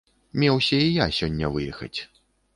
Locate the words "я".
1.03-1.07